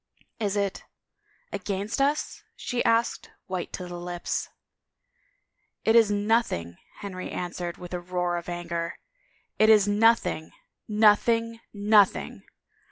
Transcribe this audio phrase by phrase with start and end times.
[0.39, 0.81] It is—
[1.53, 4.49] against us?" she asked, white to the lips.
[5.85, 8.97] It is nothing!'^ Henry answered with a roar of anger.
[9.59, 10.53] "It is nothing—
[10.87, 11.59] nothing—
[11.91, 12.41] nothing!